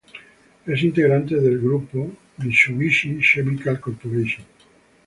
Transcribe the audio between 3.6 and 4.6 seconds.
Corporation.